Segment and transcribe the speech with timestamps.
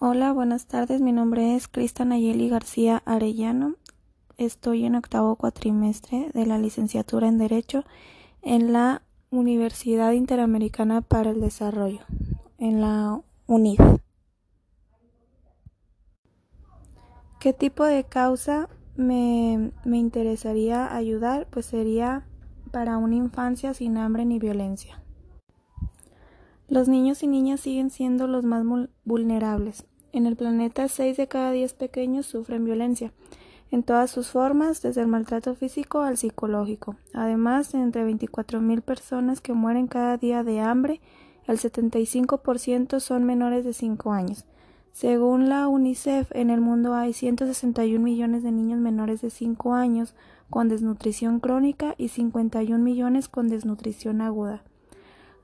[0.00, 1.00] Hola, buenas tardes.
[1.00, 3.74] Mi nombre es Crista Nayeli García Arellano.
[4.36, 7.82] Estoy en octavo cuatrimestre de la licenciatura en Derecho
[8.40, 11.98] en la Universidad Interamericana para el Desarrollo,
[12.58, 13.80] en la UNID.
[17.40, 21.48] ¿Qué tipo de causa me, me interesaría ayudar?
[21.50, 22.24] Pues sería
[22.70, 25.02] para una infancia sin hambre ni violencia.
[26.68, 28.62] Los niños y niñas siguen siendo los más
[29.06, 29.86] vulnerables.
[30.12, 33.12] En el planeta, 6 de cada 10 pequeños sufren violencia,
[33.70, 36.96] en todas sus formas, desde el maltrato físico al psicológico.
[37.14, 41.00] Además, entre 24.000 personas que mueren cada día de hambre,
[41.46, 44.44] el 75% son menores de 5 años.
[44.92, 50.14] Según la UNICEF, en el mundo hay 161 millones de niños menores de 5 años
[50.50, 54.64] con desnutrición crónica y 51 millones con desnutrición aguda.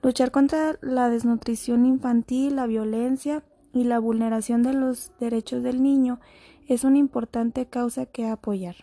[0.05, 6.21] Luchar contra la desnutrición infantil, la violencia y la vulneración de los derechos del niño
[6.69, 8.77] es una importante causa que apoyar.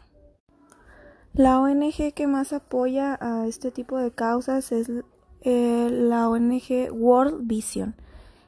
[1.34, 4.90] La ONG que más apoya a este tipo de causas es
[5.42, 7.94] eh, la ONG World Vision.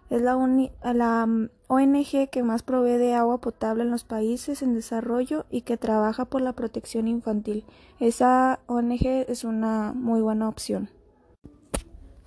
[0.10, 5.46] Es la, mm, ONG que más provee de agua potable en los países en desarrollo
[5.52, 7.66] y que trabaja por la protección infantil.
[8.00, 10.90] Esa ONG es una muy buena opción.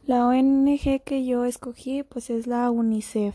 [0.07, 3.35] La ONG que yo escogí pues es la UNICEF.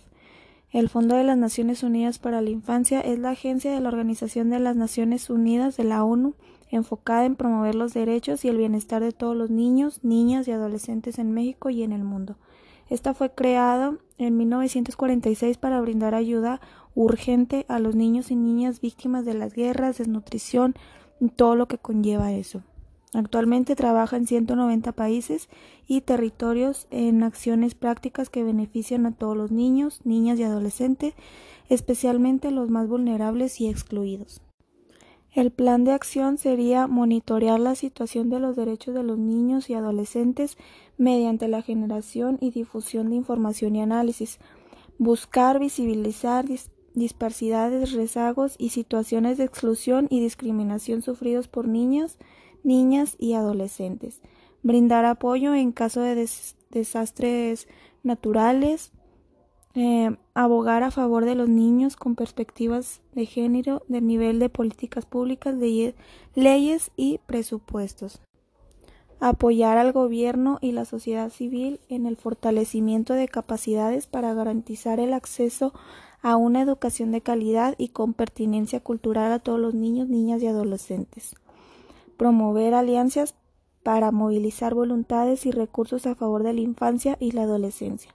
[0.71, 4.49] El Fondo de las Naciones Unidas para la Infancia es la agencia de la Organización
[4.49, 6.33] de las Naciones Unidas de la ONU
[6.69, 11.19] enfocada en promover los derechos y el bienestar de todos los niños, niñas y adolescentes
[11.19, 12.37] en México y en el mundo.
[12.89, 16.61] Esta fue creada en 1946 para brindar ayuda
[16.95, 20.75] urgente a los niños y niñas víctimas de las guerras, desnutrición
[21.19, 22.63] y todo lo que conlleva eso.
[23.13, 25.49] Actualmente trabaja en 190 países
[25.85, 31.13] y territorios en acciones prácticas que benefician a todos los niños, niñas y adolescentes,
[31.67, 34.41] especialmente los más vulnerables y excluidos.
[35.33, 39.73] El plan de acción sería monitorear la situación de los derechos de los niños y
[39.73, 40.57] adolescentes
[40.97, 44.39] mediante la generación y difusión de información y análisis,
[44.97, 46.45] buscar visibilizar
[46.93, 52.17] disparidades, rezagos y situaciones de exclusión y discriminación sufridos por niños,
[52.63, 54.21] niñas y adolescentes,
[54.63, 56.27] brindar apoyo en caso de
[56.69, 57.67] desastres
[58.03, 58.91] naturales,
[59.73, 65.05] eh, abogar a favor de los niños con perspectivas de género, del nivel de políticas
[65.05, 65.95] públicas, de
[66.35, 68.21] leyes y presupuestos.
[69.19, 75.13] Apoyar al gobierno y la sociedad civil en el fortalecimiento de capacidades para garantizar el
[75.13, 75.73] acceso
[76.23, 80.47] a una educación de calidad y con pertinencia cultural a todos los niños, niñas y
[80.47, 81.35] adolescentes
[82.21, 83.33] promover alianzas
[83.81, 88.11] para movilizar voluntades y recursos a favor de la infancia y la adolescencia,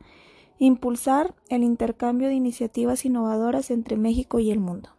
[0.60, 4.90] impulsar el intercambio de iniciativas innovadoras entre México y el mundo.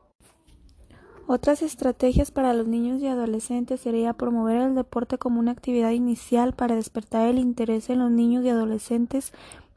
[1.25, 6.51] Otras estrategias para los niños y adolescentes sería promover el deporte como una actividad inicial
[6.51, 9.31] para despertar el interés en los niños y adolescentes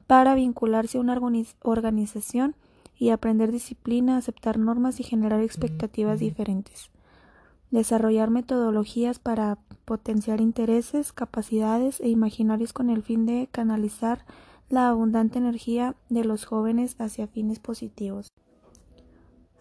[0.08, 1.16] para vincularse a una
[1.62, 2.56] organización
[2.98, 6.90] y aprender disciplina, aceptar normas y generar expectativas diferentes
[7.70, 14.24] desarrollar metodologías para potenciar intereses, capacidades e imaginarios con el fin de canalizar
[14.68, 18.28] la abundante energía de los jóvenes hacia fines positivos.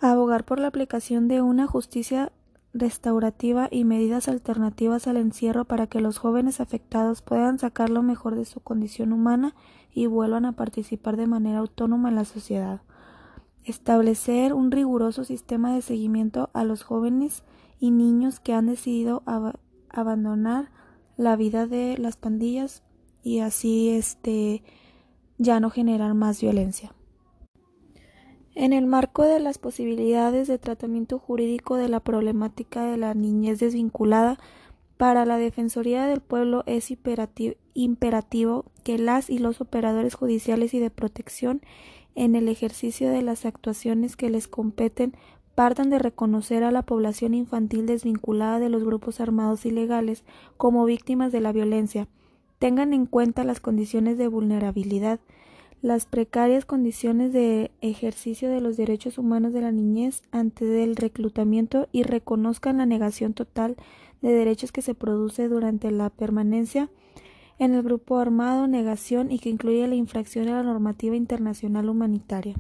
[0.02, 2.32] Abogar por la aplicación de una justicia
[2.74, 8.36] restaurativa y medidas alternativas al encierro para que los jóvenes afectados puedan sacar lo mejor
[8.36, 9.56] de su condición humana
[9.92, 12.82] y vuelvan a participar de manera autónoma en la sociedad.
[13.64, 17.44] Establecer un riguroso sistema de seguimiento a los jóvenes
[17.80, 19.24] y niños que han decidido
[19.90, 20.72] abandonar
[21.18, 22.84] la vida de las pandillas
[23.24, 24.64] y así este
[25.38, 26.94] ya no generar más violencia.
[28.56, 33.60] En el marco de las posibilidades de tratamiento jurídico de la problemática de la niñez
[33.60, 34.38] desvinculada,
[34.98, 36.92] para la Defensoría del Pueblo es
[37.74, 41.62] imperativo que las y los operadores judiciales y de protección
[42.16, 45.16] en el ejercicio de las actuaciones que les competen
[45.60, 50.24] partan de reconocer a la población infantil desvinculada de los grupos armados ilegales
[50.56, 52.08] como víctimas de la violencia,
[52.60, 55.20] tengan en cuenta las condiciones de vulnerabilidad,
[55.82, 61.90] las precarias condiciones de ejercicio de los derechos humanos de la niñez antes del reclutamiento
[61.92, 63.76] y reconozcan la negación total
[64.22, 66.90] de derechos que se produce durante la permanencia
[67.58, 72.56] en el grupo armado, negación y que incluye la infracción a la normativa internacional humanitaria.